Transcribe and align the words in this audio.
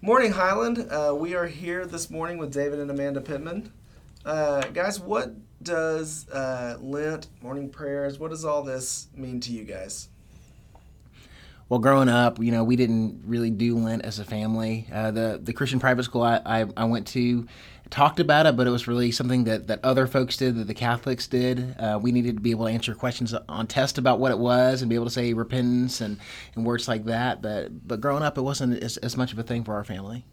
Morning, 0.00 0.30
Highland. 0.30 0.86
Uh, 0.92 1.12
we 1.12 1.34
are 1.34 1.48
here 1.48 1.84
this 1.84 2.08
morning 2.08 2.38
with 2.38 2.52
David 2.52 2.78
and 2.78 2.88
Amanda 2.88 3.20
Pittman. 3.20 3.72
Uh, 4.24 4.60
guys, 4.60 5.00
what 5.00 5.32
does 5.60 6.28
uh, 6.28 6.76
Lent, 6.80 7.26
morning 7.42 7.68
prayers, 7.68 8.16
what 8.16 8.30
does 8.30 8.44
all 8.44 8.62
this 8.62 9.08
mean 9.16 9.40
to 9.40 9.50
you 9.50 9.64
guys? 9.64 10.08
Well, 11.68 11.80
growing 11.80 12.08
up, 12.08 12.38
you 12.38 12.52
know, 12.52 12.62
we 12.62 12.76
didn't 12.76 13.22
really 13.26 13.50
do 13.50 13.76
Lent 13.76 14.04
as 14.04 14.20
a 14.20 14.24
family. 14.24 14.86
Uh, 14.92 15.10
the 15.10 15.40
the 15.42 15.52
Christian 15.52 15.80
private 15.80 16.04
school 16.04 16.22
I, 16.22 16.40
I, 16.46 16.66
I, 16.76 16.84
went 16.84 17.08
to 17.08 17.48
talked 17.90 18.20
about 18.20 18.46
it, 18.46 18.56
but 18.56 18.66
it 18.66 18.70
was 18.70 18.86
really 18.86 19.10
something 19.10 19.44
that, 19.44 19.66
that 19.66 19.80
other 19.84 20.06
folks 20.06 20.36
did, 20.36 20.56
that 20.56 20.66
the 20.66 20.74
Catholics 20.74 21.26
did. 21.26 21.74
Uh, 21.78 21.98
we 22.00 22.12
needed 22.12 22.36
to 22.36 22.42
be 22.42 22.50
able 22.50 22.66
to 22.66 22.72
answer 22.72 22.94
questions 22.94 23.34
on 23.48 23.66
test 23.66 23.98
about 23.98 24.18
what 24.18 24.30
it 24.30 24.38
was 24.38 24.82
and 24.82 24.88
be 24.88 24.94
able 24.94 25.06
to 25.06 25.10
say 25.10 25.32
repentance 25.32 26.00
and, 26.00 26.18
and 26.54 26.64
words 26.64 26.88
like 26.88 27.04
that. 27.04 27.42
But 27.42 27.86
but 27.86 28.00
growing 28.00 28.22
up, 28.22 28.38
it 28.38 28.42
wasn't 28.42 28.82
as, 28.82 28.96
as 28.98 29.16
much 29.16 29.32
of 29.32 29.38
a 29.38 29.42
thing 29.42 29.64
for 29.64 29.74
our 29.74 29.84
family. 29.84 30.24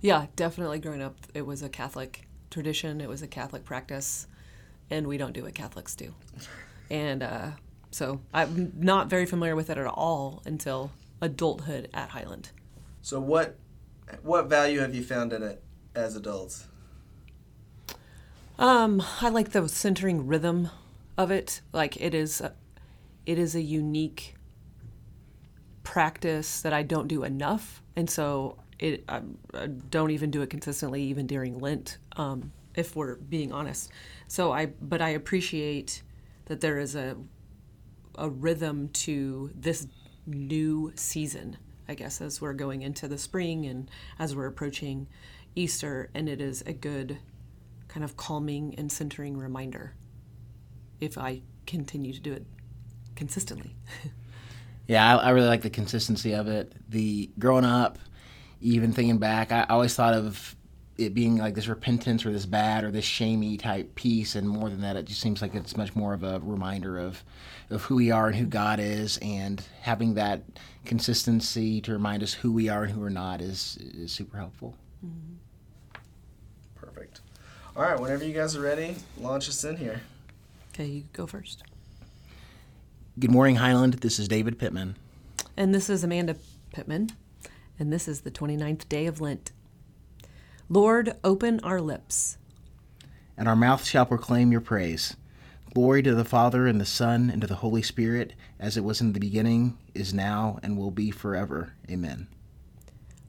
Yeah, 0.00 0.26
definitely. 0.36 0.78
Growing 0.78 1.02
up, 1.02 1.16
it 1.34 1.46
was 1.46 1.62
a 1.62 1.68
Catholic 1.68 2.26
tradition. 2.50 3.00
It 3.00 3.08
was 3.08 3.22
a 3.22 3.28
Catholic 3.28 3.64
practice, 3.64 4.26
and 4.90 5.06
we 5.06 5.18
don't 5.18 5.32
do 5.32 5.42
what 5.42 5.54
Catholics 5.54 5.94
do. 5.94 6.14
And 6.90 7.22
uh, 7.22 7.50
so 7.90 8.20
I'm 8.32 8.72
not 8.76 9.08
very 9.08 9.26
familiar 9.26 9.56
with 9.56 9.70
it 9.70 9.78
at 9.78 9.86
all 9.86 10.42
until 10.44 10.90
adulthood 11.20 11.88
at 11.94 12.10
Highland. 12.10 12.50
So 13.00 13.20
what 13.20 13.58
what 14.22 14.46
value 14.46 14.80
have 14.80 14.94
you 14.94 15.02
found 15.02 15.32
in 15.32 15.42
it 15.42 15.62
as 15.94 16.16
adults? 16.16 16.66
Um, 18.62 19.02
I 19.20 19.28
like 19.28 19.50
the 19.50 19.68
centering 19.68 20.28
rhythm 20.28 20.70
of 21.18 21.32
it. 21.32 21.62
Like 21.72 22.00
it 22.00 22.14
is, 22.14 22.40
a, 22.40 22.54
it 23.26 23.36
is 23.36 23.56
a 23.56 23.60
unique 23.60 24.36
practice 25.82 26.60
that 26.60 26.72
I 26.72 26.84
don't 26.84 27.08
do 27.08 27.24
enough, 27.24 27.82
and 27.96 28.08
so 28.08 28.58
it 28.78 29.02
I, 29.08 29.22
I 29.52 29.66
don't 29.66 30.12
even 30.12 30.30
do 30.30 30.42
it 30.42 30.50
consistently, 30.50 31.02
even 31.02 31.26
during 31.26 31.58
Lent. 31.58 31.98
Um, 32.14 32.52
if 32.76 32.94
we're 32.94 33.16
being 33.16 33.52
honest, 33.52 33.90
so 34.28 34.52
I 34.52 34.66
but 34.66 35.02
I 35.02 35.08
appreciate 35.08 36.04
that 36.44 36.60
there 36.60 36.78
is 36.78 36.94
a 36.94 37.16
a 38.14 38.30
rhythm 38.30 38.90
to 38.90 39.50
this 39.56 39.88
new 40.24 40.92
season, 40.94 41.56
I 41.88 41.94
guess, 41.94 42.20
as 42.20 42.40
we're 42.40 42.52
going 42.52 42.82
into 42.82 43.08
the 43.08 43.18
spring 43.18 43.66
and 43.66 43.90
as 44.20 44.36
we're 44.36 44.46
approaching 44.46 45.08
Easter. 45.56 46.10
And 46.14 46.28
it 46.28 46.40
is 46.40 46.62
a 46.62 46.72
good 46.72 47.18
kind 47.92 48.04
of 48.04 48.16
calming 48.16 48.74
and 48.78 48.90
centering 48.90 49.36
reminder 49.36 49.94
if 50.98 51.18
I 51.18 51.42
continue 51.66 52.14
to 52.14 52.20
do 52.20 52.32
it 52.32 52.46
consistently. 53.14 53.76
yeah, 54.86 55.18
I, 55.18 55.24
I, 55.24 55.30
really 55.30 55.48
like 55.48 55.60
the 55.60 55.68
consistency 55.68 56.32
of 56.32 56.48
it. 56.48 56.72
The 56.88 57.30
growing 57.38 57.66
up, 57.66 57.98
even 58.62 58.92
thinking 58.92 59.18
back, 59.18 59.52
I 59.52 59.66
always 59.68 59.94
thought 59.94 60.14
of 60.14 60.56
it 60.96 61.12
being 61.12 61.36
like 61.36 61.54
this 61.54 61.66
repentance 61.66 62.24
or 62.24 62.32
this 62.32 62.46
bad 62.46 62.82
or 62.82 62.90
this 62.90 63.04
shamey 63.04 63.58
type 63.58 63.94
piece, 63.94 64.36
and 64.36 64.48
more 64.48 64.70
than 64.70 64.80
that, 64.80 64.96
it 64.96 65.04
just 65.04 65.20
seems 65.20 65.42
like 65.42 65.54
it's 65.54 65.76
much 65.76 65.94
more 65.94 66.14
of 66.14 66.22
a 66.22 66.40
reminder 66.40 66.98
of 66.98 67.22
of 67.68 67.82
who 67.82 67.96
we 67.96 68.10
are 68.10 68.28
and 68.28 68.36
who 68.36 68.46
God 68.46 68.80
is, 68.80 69.18
and 69.20 69.62
having 69.82 70.14
that 70.14 70.44
consistency 70.86 71.82
to 71.82 71.92
remind 71.92 72.22
us 72.22 72.32
who 72.32 72.52
we 72.52 72.70
are 72.70 72.84
and 72.84 72.92
who 72.92 73.00
we're 73.00 73.10
not 73.10 73.42
is 73.42 73.76
is 73.82 74.12
super 74.12 74.38
helpful. 74.38 74.76
Mm-hmm. 75.04 75.34
Perfect. 77.74 77.76
All 77.76 77.90
right, 77.90 78.00
whenever 78.00 78.24
you 78.24 78.34
guys 78.34 78.56
are 78.56 78.60
ready, 78.60 78.96
launch 79.18 79.48
us 79.48 79.64
in 79.64 79.76
here. 79.76 80.02
Okay, 80.74 80.86
you 80.86 81.04
go 81.12 81.26
first. 81.26 81.62
Good 83.18 83.30
morning, 83.30 83.56
Highland. 83.56 83.94
This 83.94 84.18
is 84.18 84.28
David 84.28 84.58
Pittman. 84.58 84.96
And 85.56 85.74
this 85.74 85.88
is 85.88 86.04
Amanda 86.04 86.36
Pittman. 86.72 87.10
And 87.78 87.92
this 87.92 88.08
is 88.08 88.22
the 88.22 88.30
29th 88.30 88.88
day 88.88 89.06
of 89.06 89.20
Lent. 89.20 89.52
Lord, 90.68 91.16
open 91.24 91.60
our 91.60 91.80
lips. 91.80 92.38
And 93.36 93.48
our 93.48 93.56
mouth 93.56 93.84
shall 93.84 94.06
proclaim 94.06 94.52
your 94.52 94.60
praise. 94.60 95.16
Glory 95.74 96.02
to 96.02 96.14
the 96.14 96.24
Father, 96.24 96.66
and 96.66 96.80
the 96.80 96.86
Son, 96.86 97.30
and 97.30 97.40
to 97.40 97.46
the 97.46 97.56
Holy 97.56 97.82
Spirit, 97.82 98.34
as 98.60 98.76
it 98.76 98.84
was 98.84 99.00
in 99.00 99.14
the 99.14 99.20
beginning, 99.20 99.78
is 99.94 100.12
now, 100.12 100.58
and 100.62 100.76
will 100.76 100.90
be 100.90 101.10
forever. 101.10 101.72
Amen. 101.90 102.28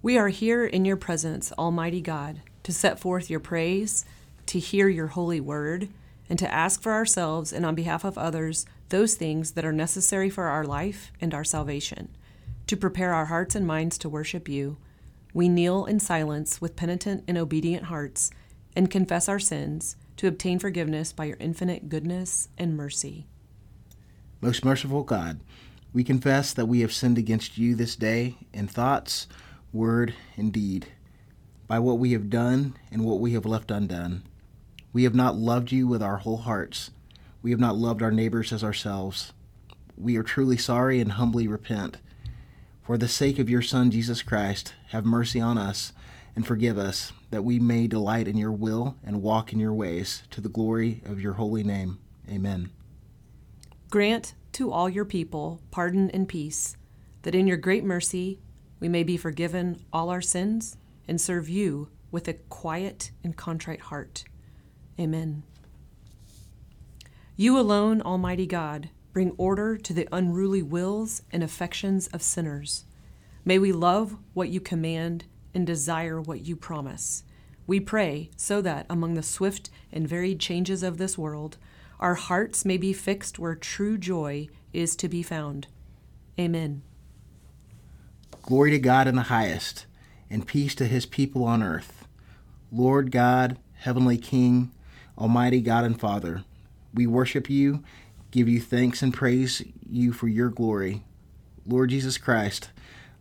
We 0.02 0.18
are 0.18 0.28
here 0.28 0.66
in 0.66 0.84
your 0.84 0.98
presence, 0.98 1.54
Almighty 1.54 2.02
God, 2.02 2.42
to 2.64 2.74
set 2.74 3.00
forth 3.00 3.30
your 3.30 3.40
praise, 3.40 4.04
to 4.48 4.60
hear 4.60 4.88
your 4.88 5.08
holy 5.08 5.40
word, 5.40 5.90
and 6.30 6.40
to 6.40 6.52
ask 6.52 6.82
for 6.82 6.94
ourselves 6.94 7.52
and 7.52 7.66
on 7.66 7.76
behalf 7.76 8.04
of 8.04 8.18
others 8.18 8.66
those 8.90 9.16
things 9.16 9.52
that 9.52 9.66
are 9.66 9.74
necessary 9.74 10.30
for 10.30 10.46
our 10.46 10.64
life 10.64 11.12
and 11.20 11.34
our 11.34 11.44
salvation, 11.44 12.10
to 12.68 12.78
prepare 12.78 13.14
our 13.14 13.26
hearts 13.26 13.56
and 13.56 13.68
minds 13.68 13.98
to 13.98 14.10
worship 14.10 14.48
you 14.48 14.78
we 15.34 15.50
kneel 15.50 15.86
in 15.86 16.00
silence 16.00 16.62
with 16.62 16.76
penitent 16.76 17.24
and 17.28 17.38
obedient 17.38 17.86
hearts 17.86 18.30
and 18.76 18.92
confess 18.92 19.28
our 19.28 19.40
sins 19.40 19.96
to 20.18 20.28
obtain 20.28 20.60
forgiveness 20.60 21.12
by 21.12 21.26
your 21.26 21.38
infinite 21.40 21.90
goodness 21.90 22.50
and 22.58 22.78
mercy. 22.78 23.26
Most 24.42 24.64
merciful 24.64 25.04
God, 25.04 25.40
we 25.92 26.04
confess 26.04 26.54
that 26.54 26.68
we 26.68 26.82
have 26.82 26.94
sinned 26.94 27.18
against 27.18 27.58
you 27.58 27.76
this 27.76 27.96
day 27.96 28.36
in 28.54 28.68
thoughts, 28.68 29.28
word, 29.72 30.14
and 30.38 30.54
deed, 30.54 30.88
by 31.68 31.80
what 31.80 31.98
we 31.98 32.12
have 32.12 32.30
done 32.30 32.76
and 32.92 33.04
what 33.04 33.20
we 33.20 33.34
have 33.34 33.46
left 33.46 33.72
undone. 33.72 34.24
We 34.94 35.04
have 35.04 35.16
not 35.16 35.36
loved 35.36 35.72
you 35.72 35.88
with 35.88 36.04
our 36.04 36.18
whole 36.18 36.38
hearts. 36.38 36.92
We 37.42 37.52
have 37.52 37.60
not 37.60 37.76
loved 37.76 38.04
our 38.04 38.12
neighbors 38.12 38.54
as 38.54 38.64
ourselves. 38.64 39.34
We 39.98 40.16
are 40.18 40.24
truly 40.24 40.56
sorry 40.56 41.02
and 41.02 41.14
humbly 41.14 41.48
repent. 41.48 41.98
For 42.84 42.98
the 42.98 43.08
sake 43.08 43.40
of 43.40 43.50
your 43.50 43.62
Son, 43.62 43.90
Jesus 43.90 44.22
Christ, 44.22 44.76
have 44.90 45.04
mercy 45.04 45.42
on 45.42 45.58
us 45.58 45.94
and 46.36 46.46
forgive 46.46 46.78
us, 46.78 47.12
that 47.32 47.44
we 47.44 47.60
may 47.60 47.88
delight 47.88 48.28
in 48.28 48.38
your 48.38 48.52
will 48.52 48.96
and 49.04 49.22
walk 49.22 49.52
in 49.52 49.60
your 49.60 49.74
ways, 49.74 50.24
to 50.32 50.42
the 50.42 50.50
glory 50.50 51.02
of 51.06 51.22
your 51.22 51.34
holy 51.34 51.64
name. 51.64 52.00
Amen. 52.30 52.72
Grant 53.90 54.34
to 54.54 54.72
all 54.72 54.90
your 54.90 55.06
people 55.06 55.62
pardon 55.72 56.10
and 56.12 56.28
peace, 56.28 56.76
that 57.22 57.36
in 57.36 57.48
your 57.48 57.58
great 57.58 57.84
mercy 57.84 58.40
we 58.80 58.90
may 58.90 59.04
be 59.04 59.18
forgiven 59.18 59.80
all 59.92 60.10
our 60.10 60.22
sins 60.22 60.78
and 61.08 61.22
serve 61.22 61.50
you 61.50 61.90
with 62.12 62.28
a 62.28 62.34
quiet 62.34 63.12
and 63.24 63.38
contrite 63.38 63.82
heart. 63.82 64.24
Amen. 65.00 65.44
You 67.36 67.58
alone, 67.58 68.02
Almighty 68.02 68.46
God, 68.46 68.90
Bring 69.14 69.36
order 69.38 69.78
to 69.78 69.94
the 69.94 70.10
unruly 70.12 70.64
wills 70.64 71.22
and 71.32 71.44
affections 71.44 72.08
of 72.08 72.24
sinners. 72.24 72.86
May 73.46 73.60
we 73.60 73.72
love 73.72 74.18
what 74.34 74.50
you 74.50 74.60
command 74.60 75.26
and 75.54 75.68
desire 75.68 76.20
what 76.20 76.48
you 76.48 76.56
promise. 76.56 77.24
We 77.68 77.80
pray 77.80 78.32
so 78.36 78.60
that, 78.62 78.88
among 78.90 79.14
the 79.14 79.22
swift 79.22 79.70
and 79.92 80.08
varied 80.08 80.40
changes 80.40 80.82
of 80.82 80.98
this 80.98 81.16
world, 81.16 81.58
our 82.00 82.16
hearts 82.16 82.66
may 82.66 82.78
be 82.78 82.92
fixed 82.92 83.38
where 83.38 83.54
true 83.54 84.00
joy 84.00 84.48
is 84.74 84.96
to 84.96 85.08
be 85.08 85.22
found. 85.22 85.68
Amen. 86.40 86.82
Glory 88.42 88.72
to 88.72 88.80
God 88.80 89.08
in 89.08 89.16
the 89.16 89.24
highest, 89.24 89.86
and 90.28 90.48
peace 90.48 90.74
to 90.74 90.88
his 90.88 91.06
people 91.06 91.44
on 91.44 91.62
earth. 91.62 92.08
Lord 92.72 93.12
God, 93.12 93.60
Heavenly 93.76 94.18
King, 94.18 94.72
Almighty 95.18 95.62
God 95.62 95.84
and 95.84 96.00
Father, 96.00 96.44
we 96.94 97.08
worship 97.08 97.50
you 97.50 97.84
give 98.34 98.50
you 98.50 98.60
thanks 98.60 99.04
and 99.04 99.14
praise 99.14 99.62
you 99.88 100.12
for 100.12 100.28
your 100.28 100.50
glory. 100.50 101.04
Lord 101.68 101.92
Jesus 101.92 102.18
Christ, 102.18 102.72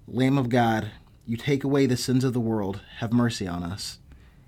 Lamb 0.09 0.39
of 0.39 0.49
God, 0.49 0.91
you 1.27 1.37
take 1.37 1.65
away 1.65 1.85
the 1.85 1.99
sins 1.99 2.25
of 2.25 2.33
the 2.33 2.41
world. 2.41 2.81
Have 2.97 3.13
mercy 3.13 3.47
on 3.47 3.63
us. 3.63 3.99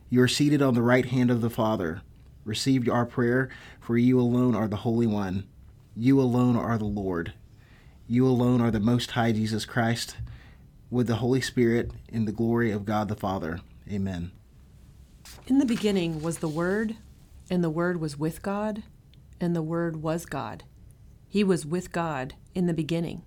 You 0.09 0.23
are 0.23 0.29
seated 0.29 0.63
on 0.63 0.73
the 0.73 0.81
right 0.81 1.05
hand 1.05 1.31
of 1.31 1.43
the 1.43 1.51
Father. 1.51 2.01
Receive 2.47 2.89
our 2.89 3.05
prayer, 3.05 3.51
for 3.79 3.99
you 3.99 4.19
alone 4.19 4.55
are 4.55 4.67
the 4.67 4.77
Holy 4.77 5.07
One. 5.07 5.47
You 5.95 6.19
alone 6.19 6.57
are 6.57 6.79
the 6.79 6.87
Lord. 6.87 7.35
You 8.09 8.27
alone 8.27 8.63
are 8.63 8.71
the 8.71 8.81
Most 8.81 9.11
High 9.11 9.33
Jesus 9.33 9.67
Christ, 9.67 10.17
with 10.91 11.09
the 11.09 11.17
Holy 11.17 11.43
Spirit, 11.43 11.91
in 12.09 12.25
the 12.25 12.33
glory 12.33 12.71
of 12.71 12.87
God 12.87 13.09
the 13.09 13.17
Father. 13.17 13.61
Amen. 13.91 14.33
In 15.47 15.59
the 15.59 15.67
beginning 15.67 16.23
was 16.23 16.39
the 16.39 16.49
Word, 16.49 16.97
and 17.51 17.63
the 17.63 17.71
Word 17.71 18.01
was 18.01 18.19
with 18.19 18.43
God 18.43 18.83
and 19.41 19.55
the 19.55 19.63
Word 19.63 19.97
was 19.97 20.27
God. 20.27 20.65
He 21.29 21.45
was 21.45 21.67
with 21.67 21.93
God 21.93 22.35
in 22.55 22.67
the 22.67 22.75
beginning. 22.75 23.23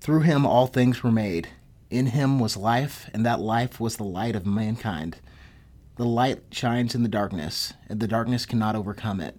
Through 0.00 0.20
him 0.20 0.46
all 0.46 0.66
things 0.66 1.02
were 1.02 1.12
made. 1.12 1.48
In 1.90 2.06
him 2.06 2.38
was 2.38 2.56
life, 2.56 3.10
and 3.12 3.26
that 3.26 3.40
life 3.40 3.78
was 3.78 3.96
the 3.96 4.04
light 4.04 4.34
of 4.34 4.46
mankind. 4.46 5.18
The 5.96 6.04
light 6.06 6.40
shines 6.50 6.94
in 6.94 7.02
the 7.02 7.08
darkness, 7.08 7.74
and 7.88 8.00
the 8.00 8.08
darkness 8.08 8.46
cannot 8.46 8.76
overcome 8.76 9.20
it. 9.20 9.38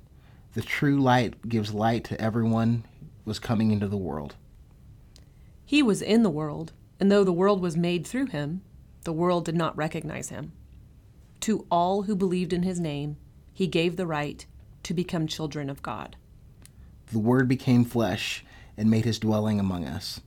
The 0.53 0.61
true 0.61 1.01
light 1.01 1.49
gives 1.49 1.73
light 1.73 2.03
to 2.05 2.21
everyone 2.21 2.85
was 3.25 3.39
coming 3.39 3.71
into 3.71 3.87
the 3.87 3.97
world. 3.97 4.35
He 5.65 5.81
was 5.81 6.01
in 6.01 6.21
the 6.21 6.29
world, 6.29 6.73
and 6.99 7.11
though 7.11 7.23
the 7.23 7.33
world 7.33 7.59
was 7.59 7.75
made 7.75 8.05
through 8.05 8.27
him, 8.27 8.61
the 9.03 9.13
world 9.13 9.45
did 9.45 9.55
not 9.55 9.75
recognize 9.75 10.29
him. 10.29 10.51
To 11.41 11.65
all 11.71 12.03
who 12.03 12.15
believed 12.15 12.53
in 12.53 12.63
his 12.63 12.79
name, 12.79 13.17
he 13.53 13.67
gave 13.67 13.95
the 13.95 14.07
right 14.07 14.45
to 14.83 14.93
become 14.93 15.27
children 15.27 15.69
of 15.69 15.81
God. 15.81 16.15
The 17.11 17.19
Word 17.19 17.47
became 17.47 17.85
flesh 17.85 18.43
and 18.77 18.89
made 18.89 19.05
his 19.05 19.19
dwelling 19.19 19.59
among 19.59 19.85
us. 19.85 20.19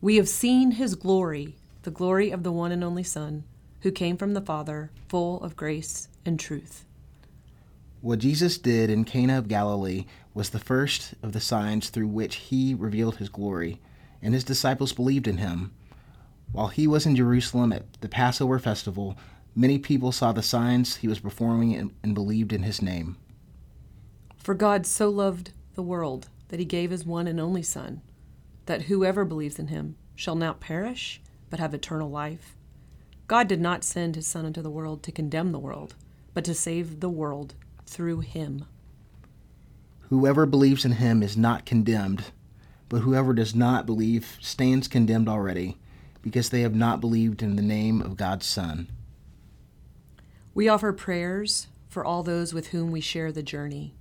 We 0.00 0.16
have 0.16 0.28
seen 0.28 0.72
his 0.72 0.94
glory, 0.94 1.56
the 1.82 1.90
glory 1.90 2.30
of 2.30 2.42
the 2.42 2.52
one 2.52 2.70
and 2.70 2.84
only 2.84 3.02
Son, 3.02 3.44
who 3.80 3.90
came 3.90 4.16
from 4.16 4.34
the 4.34 4.40
Father, 4.40 4.90
full 5.08 5.42
of 5.42 5.56
grace 5.56 6.08
and 6.24 6.38
truth. 6.38 6.84
What 8.00 8.20
Jesus 8.20 8.58
did 8.58 8.88
in 8.88 9.04
Cana 9.04 9.38
of 9.38 9.48
Galilee 9.48 10.04
was 10.32 10.50
the 10.50 10.58
first 10.58 11.14
of 11.22 11.32
the 11.32 11.40
signs 11.40 11.88
through 11.88 12.08
which 12.08 12.36
he 12.36 12.74
revealed 12.74 13.16
his 13.16 13.28
glory, 13.28 13.80
and 14.22 14.34
his 14.34 14.44
disciples 14.44 14.92
believed 14.92 15.26
in 15.26 15.38
him. 15.38 15.72
While 16.52 16.68
he 16.68 16.86
was 16.86 17.06
in 17.06 17.16
Jerusalem 17.16 17.72
at 17.72 18.00
the 18.00 18.08
Passover 18.08 18.58
festival, 18.58 19.16
many 19.56 19.78
people 19.78 20.12
saw 20.12 20.30
the 20.30 20.42
signs 20.42 20.96
he 20.96 21.08
was 21.08 21.18
performing 21.18 21.74
and, 21.74 21.92
and 22.02 22.14
believed 22.14 22.52
in 22.52 22.62
his 22.62 22.80
name. 22.82 23.16
For 24.36 24.54
God 24.54 24.86
so 24.86 25.08
loved 25.08 25.50
the 25.74 25.82
world 25.82 26.28
that 26.48 26.60
he 26.60 26.64
gave 26.64 26.90
his 26.90 27.04
one 27.04 27.26
and 27.26 27.40
only 27.40 27.62
Son, 27.62 28.02
that 28.66 28.82
whoever 28.82 29.24
believes 29.24 29.58
in 29.58 29.68
him 29.68 29.96
shall 30.14 30.36
not 30.36 30.60
perish, 30.60 31.20
but 31.50 31.58
have 31.58 31.74
eternal 31.74 32.10
life. 32.10 32.54
God 33.26 33.48
did 33.48 33.60
not 33.60 33.82
send 33.82 34.14
his 34.14 34.26
Son 34.26 34.46
into 34.46 34.62
the 34.62 34.70
world 34.70 35.02
to 35.02 35.10
condemn 35.10 35.50
the 35.50 35.58
world, 35.58 35.96
but 36.34 36.44
to 36.44 36.54
save 36.54 37.00
the 37.00 37.10
world 37.10 37.54
through 37.86 38.20
him. 38.20 38.66
Whoever 40.10 40.46
believes 40.46 40.84
in 40.84 40.92
him 40.92 41.22
is 41.22 41.36
not 41.36 41.66
condemned, 41.66 42.26
but 42.88 43.00
whoever 43.00 43.34
does 43.34 43.54
not 43.54 43.86
believe 43.86 44.38
stands 44.40 44.86
condemned 44.86 45.28
already, 45.28 45.78
because 46.22 46.50
they 46.50 46.60
have 46.60 46.74
not 46.74 47.00
believed 47.00 47.42
in 47.42 47.56
the 47.56 47.62
name 47.62 48.00
of 48.00 48.16
God's 48.16 48.46
Son. 48.46 48.88
We 50.56 50.70
offer 50.70 50.94
prayers 50.94 51.66
for 51.86 52.02
all 52.02 52.22
those 52.22 52.54
with 52.54 52.68
whom 52.68 52.90
we 52.90 53.02
share 53.02 53.30
the 53.30 53.42
journey, 53.42 53.94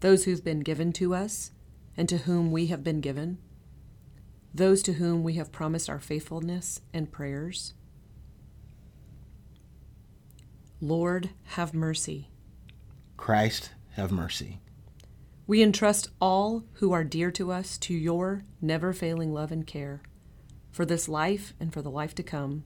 those 0.00 0.24
who've 0.24 0.42
been 0.42 0.60
given 0.60 0.94
to 0.94 1.14
us 1.14 1.50
and 1.94 2.08
to 2.08 2.16
whom 2.16 2.50
we 2.50 2.68
have 2.68 2.82
been 2.82 3.02
given, 3.02 3.36
those 4.54 4.82
to 4.84 4.94
whom 4.94 5.22
we 5.22 5.34
have 5.34 5.52
promised 5.52 5.90
our 5.90 6.00
faithfulness 6.00 6.80
and 6.94 7.12
prayers. 7.12 7.74
Lord, 10.80 11.28
have 11.48 11.74
mercy. 11.74 12.30
Christ, 13.18 13.72
have 13.90 14.10
mercy. 14.10 14.62
We 15.46 15.62
entrust 15.62 16.08
all 16.18 16.64
who 16.76 16.92
are 16.92 17.04
dear 17.04 17.30
to 17.32 17.52
us 17.52 17.76
to 17.76 17.92
your 17.92 18.44
never 18.62 18.94
failing 18.94 19.34
love 19.34 19.52
and 19.52 19.66
care 19.66 20.00
for 20.72 20.86
this 20.86 21.10
life 21.10 21.52
and 21.60 21.74
for 21.74 21.82
the 21.82 21.90
life 21.90 22.14
to 22.14 22.22
come, 22.22 22.64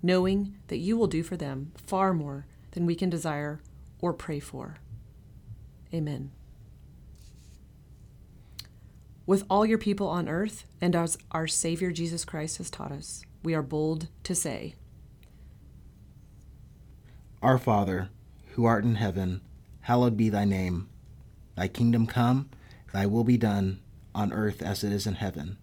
knowing 0.00 0.54
that 0.68 0.76
you 0.76 0.96
will 0.96 1.08
do 1.08 1.24
for 1.24 1.36
them 1.36 1.72
far 1.84 2.14
more 2.14 2.46
than 2.78 2.86
we 2.86 2.94
can 2.94 3.10
desire 3.10 3.60
or 4.00 4.12
pray 4.12 4.38
for. 4.38 4.76
Amen. 5.92 6.30
With 9.26 9.42
all 9.50 9.66
your 9.66 9.78
people 9.78 10.06
on 10.06 10.28
earth, 10.28 10.64
and 10.80 10.94
as 10.94 11.18
our 11.32 11.48
Savior 11.48 11.90
Jesus 11.90 12.24
Christ 12.24 12.58
has 12.58 12.70
taught 12.70 12.92
us, 12.92 13.24
we 13.42 13.52
are 13.52 13.62
bold 13.62 14.06
to 14.22 14.32
say, 14.32 14.76
Our 17.42 17.58
Father, 17.58 18.10
who 18.54 18.64
art 18.64 18.84
in 18.84 18.94
heaven, 18.94 19.40
hallowed 19.80 20.16
be 20.16 20.28
thy 20.28 20.44
name. 20.44 20.88
Thy 21.56 21.66
kingdom 21.66 22.06
come, 22.06 22.48
thy 22.92 23.06
will 23.06 23.24
be 23.24 23.36
done, 23.36 23.80
on 24.14 24.32
earth 24.32 24.62
as 24.62 24.84
it 24.84 24.92
is 24.92 25.04
in 25.04 25.14
heaven. 25.14 25.58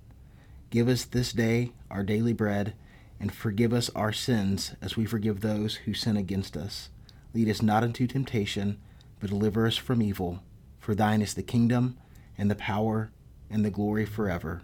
Give 0.69 0.89
us 0.89 1.05
this 1.05 1.31
day 1.31 1.71
our 1.89 2.03
daily 2.03 2.33
bread, 2.33 2.73
and 3.21 3.33
forgive 3.33 3.71
us 3.71 3.89
our 3.95 4.11
sins 4.11 4.75
as 4.81 4.97
we 4.97 5.05
forgive 5.05 5.39
those 5.39 5.75
who 5.75 5.93
sin 5.93 6.17
against 6.17 6.57
us. 6.57 6.89
Lead 7.35 7.49
us 7.49 7.61
not 7.61 7.83
into 7.83 8.07
temptation, 8.07 8.79
but 9.19 9.29
deliver 9.29 9.67
us 9.67 9.75
from 9.75 10.01
evil. 10.01 10.41
For 10.79 10.95
thine 10.95 11.21
is 11.21 11.33
the 11.33 11.43
kingdom, 11.43 11.97
and 12.37 12.49
the 12.49 12.55
power, 12.55 13.11
and 13.49 13.65
the 13.65 13.69
glory 13.69 14.05
forever. 14.05 14.61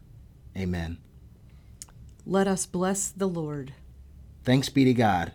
Amen. 0.58 0.98
Let 2.26 2.48
us 2.48 2.66
bless 2.66 3.10
the 3.10 3.28
Lord. 3.28 3.74
Thanks 4.46 4.70
be 4.70 4.86
to 4.86 4.94
God. 4.94 5.34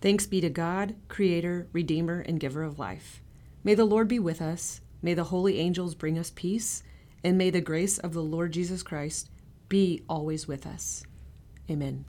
Thanks 0.00 0.28
be 0.28 0.40
to 0.40 0.48
God, 0.48 0.94
Creator, 1.08 1.66
Redeemer, 1.72 2.20
and 2.20 2.38
Giver 2.38 2.62
of 2.62 2.78
life. 2.78 3.20
May 3.64 3.74
the 3.74 3.84
Lord 3.84 4.06
be 4.06 4.20
with 4.20 4.40
us. 4.40 4.80
May 5.02 5.14
the 5.14 5.24
holy 5.24 5.58
angels 5.58 5.96
bring 5.96 6.16
us 6.16 6.30
peace. 6.34 6.84
And 7.24 7.36
may 7.36 7.50
the 7.50 7.60
grace 7.60 7.98
of 7.98 8.12
the 8.14 8.22
Lord 8.22 8.52
Jesus 8.52 8.84
Christ 8.84 9.28
be 9.68 10.04
always 10.08 10.46
with 10.46 10.66
us. 10.66 11.02
Amen. 11.68 12.04